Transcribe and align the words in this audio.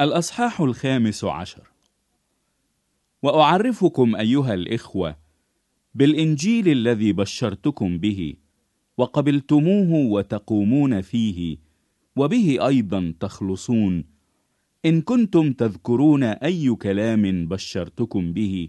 الأصحاح 0.00 0.60
الخامس 0.60 1.24
عشر. 1.24 1.70
وأعرفكم 3.22 4.16
أيها 4.16 4.54
الإخوة 4.54 5.16
بالإنجيل 5.94 6.68
الذي 6.68 7.12
بشرتكم 7.12 7.98
به 7.98 8.34
وقبلتموه 8.98 9.92
وتقومون 9.92 11.00
فيه 11.00 11.56
وبه 12.16 12.66
أيضا 12.66 13.14
تخلصون. 13.20 14.04
إن 14.84 15.00
كنتم 15.02 15.52
تذكرون 15.52 16.22
أي 16.22 16.74
كلام 16.74 17.48
بشرتكم 17.48 18.32
به 18.32 18.68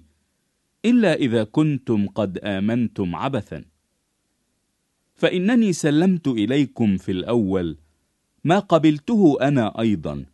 إلا 0.86 1.14
إذا 1.14 1.44
كنتم 1.44 2.08
قد 2.08 2.38
آمنتم 2.38 3.16
عبثا. 3.16 3.66
فإنني 5.16 5.74
سلمت 5.74 6.28
إليكم 6.28 6.98
في 6.98 7.12
الأول 7.12 7.78
ما 8.44 8.60
قبلته 8.60 9.38
أنا 9.42 9.80
أيضا 9.80 10.26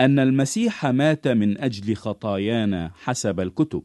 أن 0.00 0.18
المسيح 0.18 0.86
مات 0.86 1.28
من 1.28 1.58
أجل 1.58 1.96
خطايانا 1.96 2.90
حسب 2.94 3.40
الكتب 3.40 3.82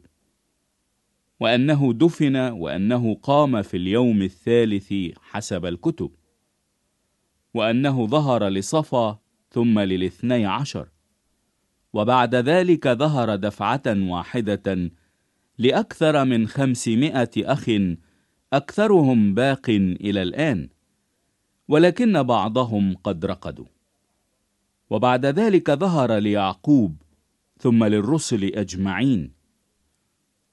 وأنه 1.39 1.93
دفن 1.93 2.35
وأنه 2.35 3.15
قام 3.15 3.61
في 3.61 3.77
اليوم 3.77 4.21
الثالث 4.21 4.93
حسب 5.21 5.65
الكتب 5.65 6.11
وأنه 7.53 8.07
ظهر 8.07 8.47
لصفا 8.47 9.19
ثم 9.49 9.79
للاثني 9.79 10.45
عشر 10.45 10.89
وبعد 11.93 12.35
ذلك 12.35 12.87
ظهر 12.87 13.35
دفعة 13.35 13.83
واحدة 13.87 14.91
لأكثر 15.57 16.25
من 16.25 16.47
خمسمائة 16.47 17.29
أخ 17.37 17.69
أكثرهم 18.53 19.33
باق 19.33 19.69
إلى 19.69 20.21
الآن 20.21 20.69
ولكن 21.67 22.23
بعضهم 22.23 22.95
قد 22.95 23.25
رقدوا. 23.25 23.65
وبعد 24.89 25.25
ذلك 25.25 25.71
ظهر 25.71 26.17
ليعقوب 26.17 26.95
ثم 27.59 27.83
للرسل 27.83 28.43
أجمعين. 28.43 29.31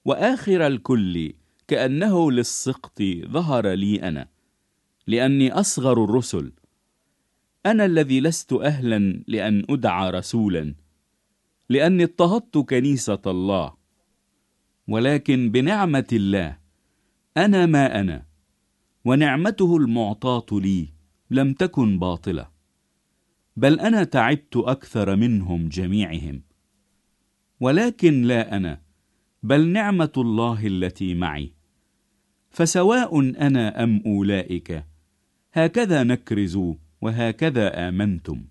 وآخر 0.05 0.67
الكل 0.67 1.33
كأنه 1.69 2.33
للسقط 2.33 3.03
ظهر 3.27 3.69
لي 3.69 4.03
أنا 4.03 4.29
لأني 5.07 5.53
أصغر 5.53 6.05
الرسل. 6.05 6.53
أنا 7.67 7.85
الذي 7.85 8.21
لست 8.21 8.53
أهلا 8.53 9.25
لأن 9.29 9.65
أدعى 9.71 10.11
رسولا 10.11 10.75
لأني 11.69 12.05
اضطهدت 12.05 12.59
كنيسة 12.59 13.23
الله. 13.27 13.75
ولكن 14.89 15.51
بنعمة 15.51 16.09
الله 16.13 16.59
أنا 17.37 17.67
ما 17.67 18.01
أنا 18.01 18.27
ونعمته 19.05 19.77
المعطاة 19.77 20.47
لي 20.53 20.89
لم 21.31 21.53
تكن 21.53 21.99
باطلة. 21.99 22.60
بل 23.61 23.81
أنا 23.81 24.05
تعبت 24.05 24.57
أكثر 24.57 25.17
منهم 25.17 25.69
جميعهم. 25.69 26.43
ولكن 27.61 28.23
لا 28.23 28.57
أنا 28.57 28.81
بل 29.43 29.67
نعمة 29.67 30.13
الله 30.17 30.67
التي 30.67 31.15
معي. 31.15 31.53
فسواء 32.51 33.21
أنا 33.21 33.83
أم 33.83 34.03
أولئك 34.07 34.85
هكذا 35.53 36.03
نكرز 36.03 36.59
وهكذا 37.01 37.89
آمنتم. 37.89 38.45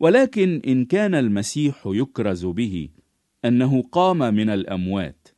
ولكن 0.00 0.62
إن 0.66 0.84
كان 0.84 1.14
المسيح 1.14 1.82
يكرز 1.86 2.46
به 2.46 2.88
أنه 3.44 3.82
قام 3.82 4.18
من 4.18 4.50
الأموات 4.50 5.28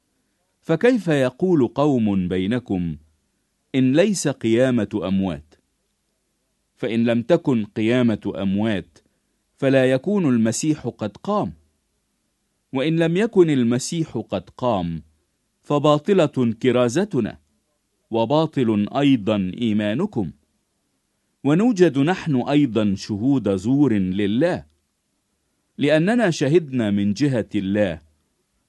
فكيف 0.60 1.08
يقول 1.08 1.68
قوم 1.68 2.28
بينكم 2.28 2.96
إن 3.74 3.92
ليس 3.92 4.28
قيامة 4.28 5.00
أموات؟ 5.04 5.51
فإن 6.82 7.04
لم 7.04 7.22
تكن 7.22 7.64
قيامة 7.64 8.32
أموات 8.36 8.98
فلا 9.56 9.90
يكون 9.90 10.28
المسيح 10.28 10.86
قد 10.86 11.16
قام. 11.16 11.52
وإن 12.72 12.96
لم 12.96 13.16
يكن 13.16 13.50
المسيح 13.50 14.16
قد 14.30 14.50
قام 14.56 15.02
فباطلة 15.62 16.52
كرازتنا 16.62 17.38
وباطل 18.10 18.88
أيضا 18.96 19.52
إيمانكم. 19.60 20.30
ونوجد 21.44 21.98
نحن 21.98 22.36
أيضا 22.36 22.94
شهود 22.94 23.56
زور 23.56 23.92
لله 23.92 24.64
لأننا 25.78 26.30
شهدنا 26.30 26.90
من 26.90 27.12
جهة 27.12 27.48
الله 27.54 28.00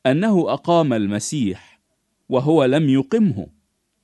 أنه 0.06 0.53
أقام 0.53 0.94
المسيح 0.94 1.81
وهو 2.30 2.66
لم 2.66 2.90
يقمه 2.90 3.47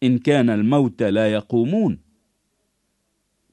إن 0.04 0.18
كان 0.18 0.50
الموت 0.50 1.04
لا 1.04 1.34
يقومون. 1.34 2.09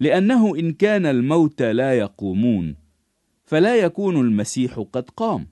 لأنه 0.01 0.57
إن 0.57 0.73
كان 0.73 1.07
الموت 1.07 1.63
لا 1.63 1.99
يقومون 1.99 2.77
فلا 3.45 3.77
يكون 3.77 4.21
المسيح 4.21 4.85
قد 4.93 5.11
قام. 5.11 5.49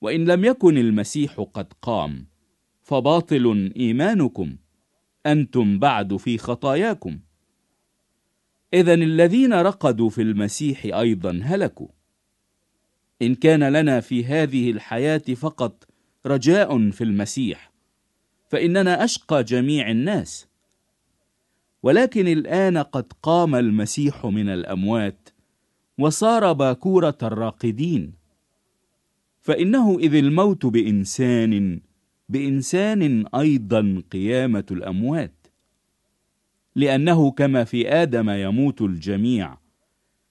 وإن 0.00 0.24
لم 0.24 0.44
يكن 0.44 0.78
المسيح 0.78 1.40
قد 1.54 1.72
قام 1.82 2.26
فباطل 2.82 3.72
إيمانكم 3.76 4.56
أنتم 5.26 5.78
بعد 5.78 6.16
في 6.16 6.38
خطاياكم. 6.38 7.18
إذا 8.74 8.94
الذين 8.94 9.52
رقدوا 9.52 10.10
في 10.10 10.22
المسيح 10.22 10.84
أيضا 10.84 11.40
هلكوا. 11.44 11.88
إن 13.22 13.34
كان 13.34 13.64
لنا 13.64 14.00
في 14.00 14.24
هذه 14.24 14.70
الحياة 14.70 15.18
فقط 15.18 15.88
رجاء 16.26 16.90
في 16.90 17.04
المسيح 17.04 17.72
فإننا 18.48 19.04
أشقى 19.04 19.44
جميع 19.44 19.90
الناس. 19.90 20.48
ولكن 21.82 22.28
الآن 22.28 22.78
قد 22.78 23.12
قام 23.22 23.54
المسيح 23.54 24.26
من 24.26 24.48
الأموات 24.48 25.28
وصار 25.98 26.52
باكورة 26.52 27.18
الراقدين. 27.22 28.12
فإنه 29.40 29.98
إذ 29.98 30.14
الموت 30.14 30.66
بإنسان 30.66 31.80
بإنسان 32.28 33.26
أيضا 33.26 34.02
قيامة 34.12 34.64
الأموات. 34.70 35.46
لأنه 36.76 37.30
كما 37.30 37.64
في 37.64 37.88
آدم 37.88 38.30
يموت 38.30 38.82
الجميع 38.82 39.58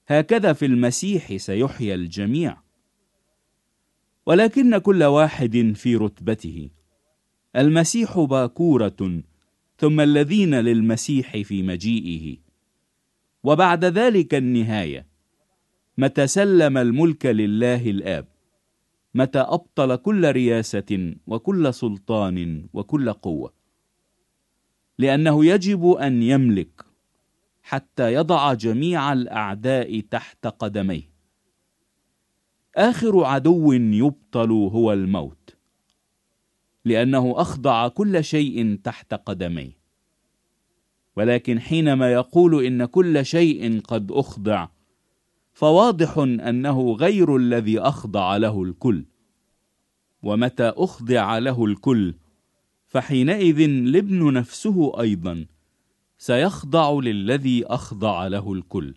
هكذا 0.08 0.54
في 0.54 0.66
المسيح 0.66 1.38
سيحيا 1.38 1.96
الجميع. 1.96 2.58
ولكن 4.26 4.78
كل 4.78 5.04
واحد 5.04 5.74
في 5.76 5.96
رتبته. 5.96 6.70
المسيح 7.56 8.20
باكورة 8.20 9.22
ثم 9.78 10.00
الذين 10.00 10.56
للمسيح 10.56 11.38
في 11.38 11.64
مجيئه. 11.64 12.38
وبعد 13.44 13.86
ذلك 13.86 14.36
النهاية 14.36 15.08
متى 15.98 16.28
سلم 16.28 16.78
الملك 16.78 17.26
لله 17.26 17.90
الآب 17.90 18.28
متى 19.16 19.40
أبطل 19.40 19.96
كل 19.96 20.32
رياسة 20.32 21.16
وكل 21.28 21.74
سلطان 21.74 22.68
وكل 22.74 23.14
قوة. 23.14 23.54
لأنه 25.00 25.46
يجب 25.46 25.92
أن 25.92 26.24
يملك 26.24 26.86
حتى 27.62 28.14
يضع 28.14 28.54
جميع 28.54 29.14
الأعداء 29.14 30.00
تحت 30.00 30.48
قدميه. 30.48 31.10
آخر 32.76 33.24
عدو 33.24 33.74
يبطل 33.74 34.52
هو 34.52 34.94
الموت. 34.94 35.57
لأنه 36.88 37.34
أخضع 37.42 37.88
كل 37.88 38.24
شيء 38.24 38.80
تحت 38.84 39.14
قدميه. 39.14 39.78
ولكن 41.16 41.60
حينما 41.60 42.12
يقول 42.12 42.66
إن 42.66 42.86
كل 42.86 43.26
شيء 43.26 43.82
قد 43.82 44.12
أخضع 44.12 44.68
فواضح 45.54 46.18
أنه 46.18 46.94
غير 46.94 47.36
الذي 47.36 47.80
أخضع 47.80 48.38
له 48.38 48.64
الكل. 48.64 49.06
ومتى 50.24 50.64
أخضع 50.64 51.38
له 51.38 51.66
الكل 51.66 52.14
فحينئذ 52.88 53.60
الابن 53.60 54.34
نفسه 54.34 55.02
أيضا 55.02 55.46
سيخضع 56.18 56.92
للذي 56.92 57.66
أخضع 57.66 58.28
له 58.28 58.54
الكل 58.54 58.96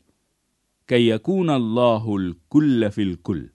كي 0.86 1.08
يكون 1.08 1.50
الله 1.50 2.16
الكل 2.16 2.90
في 2.90 3.02
الكل. 3.02 3.48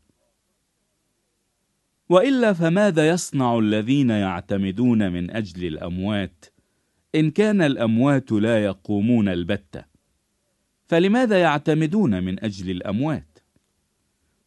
وإلا 2.09 2.53
فماذا 2.53 3.09
يصنع 3.09 3.59
الذين 3.59 4.09
يعتمدون 4.09 5.11
من 5.11 5.31
أجل 5.31 5.67
الأموات 5.67 6.45
إن 7.15 7.31
كان 7.31 7.61
الأموات 7.61 8.31
لا 8.31 8.63
يقومون 8.63 9.29
البتة؟ 9.29 9.85
فلماذا 10.87 11.39
يعتمدون 11.39 12.23
من 12.23 12.43
أجل 12.43 12.69
الأموات؟ 12.69 13.39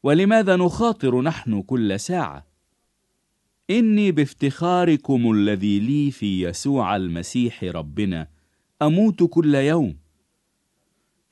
ولماذا 0.02 0.56
نخاطر 0.56 1.22
نحن 1.22 1.62
كل 1.62 2.00
ساعة؟ 2.00 2.46
إني 3.70 4.12
بافتخاركم 4.12 5.30
الذي 5.30 5.80
لي 5.80 6.10
في 6.10 6.42
يسوع 6.42 6.96
المسيح 6.96 7.64
ربنا 7.64 8.28
أموت 8.82 9.22
كل 9.22 9.54
يوم. 9.54 9.96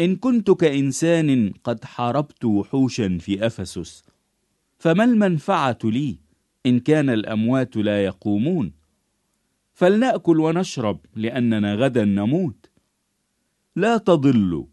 إن 0.01 0.17
كنت 0.17 0.51
كإنسان 0.51 1.53
قد 1.65 1.85
حاربت 1.85 2.45
وحوشا 2.45 3.19
في 3.19 3.47
أفسس 3.47 4.06
فما 4.87 5.05
المنفعة 5.05 5.79
لي 5.85 6.19
إن 6.67 6.81
كان 6.81 7.11
الأموات 7.11 7.77
لا 7.77 8.05
يقومون؟ 8.05 8.73
فلنأكل 9.73 10.41
ونشرب 10.41 11.01
لأننا 11.17 11.75
غدا 11.75 12.05
نموت. 12.05 12.71
لا 13.77 13.97
تضلوا 13.97 14.67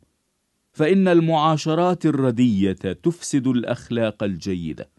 فإن 0.74 1.08
المعاشرات 1.08 2.06
الردية 2.06 2.74
تفسد 2.74 3.48
الأخلاق 3.48 4.24
الجيدة. 4.24 4.90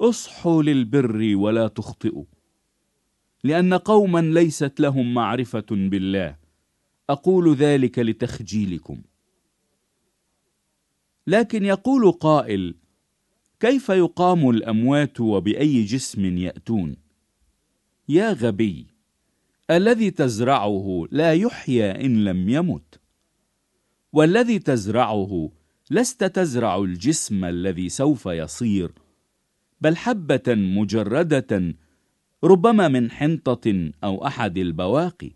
اصحوا 0.00 0.62
للبر 0.62 1.36
ولا 1.36 1.68
تخطئوا 1.68 2.24
لأن 3.44 3.74
قوما 3.74 4.20
ليست 4.20 4.80
لهم 4.80 5.14
معرفة 5.14 5.66
بالله. 5.70 6.36
أقول 7.10 7.54
ذلك 7.54 7.98
لتخجيلكم. 7.98 9.02
لكن 11.26 11.64
يقول 11.64 12.12
قائل 12.12 12.81
كيف 13.62 13.88
يقام 13.88 14.50
الأموات 14.50 15.20
وبأي 15.20 15.82
جسم 15.84 16.36
يأتون؟ 16.36 16.96
يا 18.08 18.32
غبي 18.32 18.86
الذي 19.70 20.10
تزرعه 20.10 21.06
لا 21.10 21.32
يحيى 21.34 21.90
إن 21.90 22.24
لم 22.24 22.48
يمت. 22.48 23.00
والذي 24.12 24.58
تزرعه 24.58 25.50
لست 25.90 26.24
تزرع 26.24 26.76
الجسم 26.76 27.44
الذي 27.44 27.88
سوف 27.88 28.26
يصير 28.26 28.92
بل 29.80 29.96
حبة 29.96 30.54
مجردة 30.54 31.74
ربما 32.44 32.88
من 32.88 33.10
حنطة 33.10 33.92
أو 34.04 34.26
أحد 34.26 34.58
البواقي. 34.58 35.30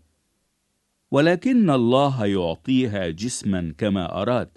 ولكن 1.11 1.69
الله 1.69 2.25
يعطيها 2.25 3.09
جسما 3.09 3.73
كما 3.77 4.21
أراد. 4.21 4.49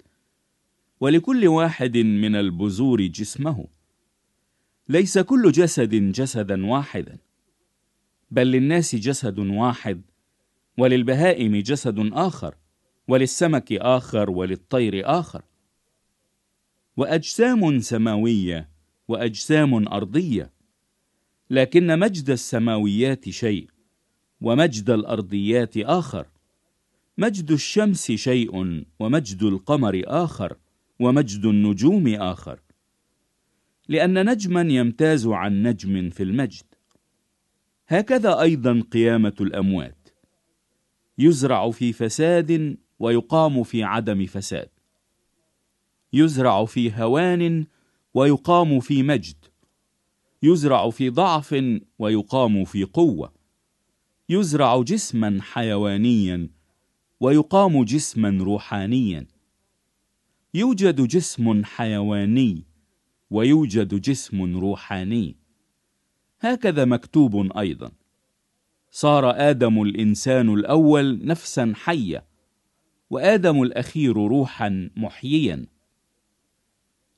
ولكل 1.01 1.47
واحد 1.47 1.97
من 1.97 2.35
البذور 2.35 3.01
جسمه. 3.01 3.67
ليس 4.89 5.17
كل 5.17 5.51
جسد 5.51 5.95
جسدا 5.95 6.65
واحدا 6.65 7.17
بل 8.31 8.47
للناس 8.47 8.95
جسد 8.95 9.39
واحد 9.39 10.01
وللبهائم 10.77 11.55
جسد 11.55 12.09
آخر 12.13 12.55
وللسمك 13.07 13.73
آخر 13.73 14.29
وللطير 14.29 15.19
آخر. 15.19 15.41
وأجسام 16.97 17.79
سماوية 17.79 18.69
وأجسام 19.07 19.87
أرضية 19.87 20.51
لكن 21.49 21.99
مجد 21.99 22.29
السماويات 22.29 23.29
شيء 23.29 23.69
ومجد 24.41 24.89
الأرضيات 24.89 25.77
آخر. 25.77 26.27
مجد 27.17 27.51
الشمس 27.51 28.11
شيء 28.11 28.83
ومجد 28.99 29.43
القمر 29.43 30.01
آخر. 30.05 30.57
ومجد 31.01 31.45
النجوم 31.45 32.07
آخر. 32.07 32.59
لأن 33.87 34.29
نجما 34.29 34.61
يمتاز 34.61 35.27
عن 35.27 35.63
نجم 35.63 36.09
في 36.09 36.23
المجد. 36.23 36.65
هكذا 37.87 38.41
أيضا 38.41 38.83
قيامة 38.91 39.35
الأموات. 39.41 40.09
يزرع 41.17 41.71
في 41.71 41.93
فساد 41.93 42.77
ويقام 42.99 43.63
في 43.63 43.83
عدم 43.83 44.25
فساد. 44.25 44.69
يزرع 46.13 46.65
في 46.65 46.91
هوان 46.93 47.65
ويقام 48.13 48.79
في 48.79 49.03
مجد. 49.03 49.45
يزرع 50.43 50.89
في 50.89 51.09
ضعف 51.09 51.55
ويقام 51.99 52.65
في 52.65 52.83
قوة. 52.83 53.33
يزرع 54.29 54.81
جسما 54.81 55.39
حيوانيا 55.41 56.49
ويقام 57.19 57.83
جسما 57.83 58.43
روحانيا. 58.43 59.27
يوجد 60.53 61.07
جسم 61.07 61.63
حيواني 61.63 62.63
ويوجد 63.29 64.01
جسم 64.01 64.57
روحاني. 64.57 65.35
هكذا 66.39 66.85
مكتوب 66.85 67.57
أيضا. 67.57 67.91
صار 68.91 69.49
آدم 69.49 69.81
الإنسان 69.81 70.53
الأول 70.53 71.25
نفسا 71.25 71.73
حية 71.75 72.25
وآدم 73.09 73.61
الأخير 73.61 74.13
روحا 74.13 74.89
محييا. 74.95 75.65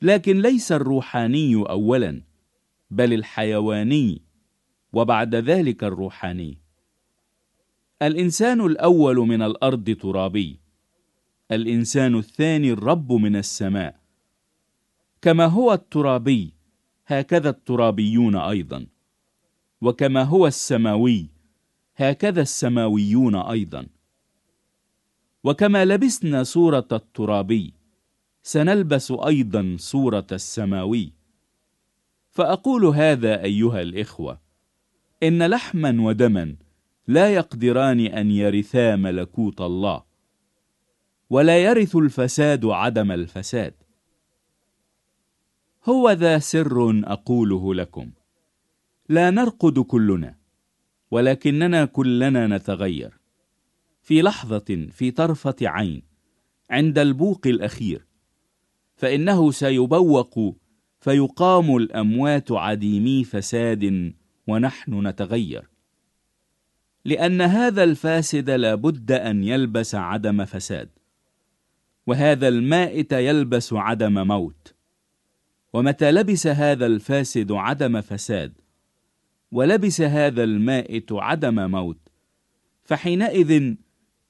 لكن 0.01 0.41
ليس 0.41 0.71
الروحاني 0.71 1.55
أولا 1.55 2.21
بل 2.91 3.13
الحيواني 3.13 4.21
وبعد 4.93 5.35
ذلك 5.35 5.83
الروحاني. 5.83 6.57
الإنسان 8.01 8.61
الأول 8.61 9.15
من 9.15 9.41
الأرض 9.41 9.89
ترابي. 9.89 10.62
الإنسان 11.55 12.15
الثاني 12.15 12.71
الرب 12.71 13.11
من 13.11 13.35
السماء. 13.35 13.99
كما 15.21 15.45
هو 15.45 15.73
الترابي 15.73 16.53
هكذا 17.05 17.49
الترابيون 17.49 18.35
أيضا. 18.35 18.85
وكما 19.81 20.23
هو 20.23 20.47
السماوي 20.47 21.29
هكذا 21.95 22.41
السماويون 22.41 23.35
أيضا. 23.35 23.87
وكما 25.43 25.85
لبسنا 25.85 26.43
صورة 26.43 26.87
الترابي 26.91 27.73
سنلبس 28.43 29.11
أيضا 29.11 29.75
صورة 29.79 30.27
السماوي. 30.31 31.13
فأقول 32.29 32.85
هذا 32.85 33.43
أيها 33.43 33.81
الإخوة 33.81 34.41
إن 35.23 35.43
لحما 35.43 36.01
ودما 36.01 36.55
لا 37.07 37.33
يقدران 37.33 37.99
أن 37.99 38.31
يرثا 38.31 38.95
ملكوت 38.95 39.61
الله. 39.61 40.12
ولا 41.33 41.57
يرث 41.57 41.95
الفساد 41.95 42.65
عدم 42.65 43.11
الفساد. 43.11 43.73
هو 45.85 46.11
ذا 46.11 46.39
سر 46.39 47.01
أقوله 47.05 47.75
لكم. 47.75 48.11
لا 49.09 49.29
نرقد 49.29 49.79
كلنا 49.79 50.35
ولكننا 51.11 51.85
كلنا 51.85 52.47
نتغير. 52.47 53.19
في 54.01 54.21
لحظة 54.21 54.87
في 54.91 55.11
طرفة 55.11 55.55
عين 55.61 56.03
عند 56.69 56.99
البوق 56.99 57.47
الأخير. 57.47 58.05
فإنه 58.95 59.51
سيبوق 59.51 60.55
فيقام 60.99 61.75
الأموات 61.75 62.51
عديمي 62.51 63.23
فساد 63.23 64.13
ونحن 64.47 65.07
نتغير. 65.07 65.69
لأن 67.05 67.41
هذا 67.41 67.83
الفاسد 67.83 68.49
لابد 68.49 69.11
أن 69.11 69.43
يلبس 69.43 69.95
عدم 69.95 70.45
فساد. 70.45 70.89
وهذا 72.07 72.47
المائت 72.47 73.13
يلبس 73.13 73.73
عدم 73.73 74.27
موت. 74.27 74.73
ومتى 75.73 76.11
لبس 76.11 76.47
هذا 76.47 76.85
الفاسد 76.85 77.51
عدم 77.51 78.01
فساد؟ 78.01 78.53
ولبس 79.51 80.01
هذا 80.01 80.43
المائت 80.43 81.11
عدم 81.11 81.71
موت. 81.71 82.09
فحينئذ 82.83 83.75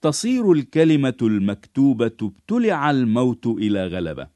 تصير 0.02 0.52
الكلمة 0.52 1.18
المكتوبة 1.22 2.18
ابتلع 2.22 2.92
الموت 2.92 3.48
إلى 3.48 3.88
غلبة. 3.88 4.28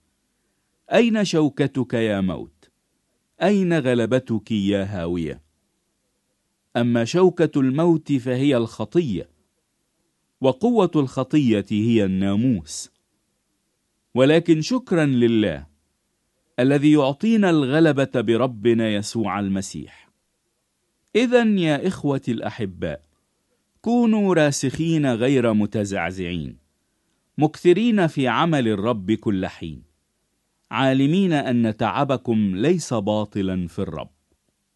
أين 0.93 1.25
شوكتك 1.25 1.93
يا 1.93 2.21
موت؟ 2.21 2.69
أين 3.43 3.73
غلبتك 3.79 4.51
يا 4.51 4.83
هاوية؟ 4.83 5.41
أما 6.77 7.05
شوكة 7.05 7.59
الموت 7.59 8.13
فهي 8.13 8.57
الخطية 8.57 9.29
وقوة 10.41 10.91
الخطية 10.95 11.65
هي 11.69 12.05
الناموس. 12.05 12.96
ولكن 14.17 14.61
شكرا 14.61 15.05
لله 15.05 15.67
الذي 16.59 16.91
يعطينا 16.91 17.49
الغلبة 17.49 18.21
بربنا 18.21 18.89
يسوع 18.89 19.39
المسيح. 19.39 20.09
إذا 21.15 21.43
يا 21.43 21.87
إخوتي 21.87 22.31
الأحباء 22.31 23.01
كونوا 23.81 24.35
راسخين 24.35 25.05
غير 25.05 25.53
متزعزعين 25.53 26.57
مكثرين 27.37 28.07
في 28.07 28.27
عمل 28.27 28.67
الرب 28.67 29.11
كل 29.11 29.47
حين 29.47 29.83
عالمين 30.71 31.33
أن 31.33 31.77
تعبكم 31.77 32.55
ليس 32.55 32.93
باطلا 32.93 33.67
في 33.67 33.79
الرب. 33.79 34.16